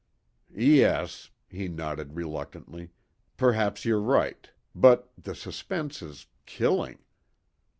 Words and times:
"Yes," 0.55 1.29
he 1.47 1.67
nodded 1.67 2.15
reluctantly, 2.15 2.89
"perhaps 3.37 3.85
you're 3.85 4.01
right, 4.01 4.49
but 4.73 5.11
the 5.15 5.35
suspense 5.35 6.01
is 6.01 6.25
killing. 6.47 6.97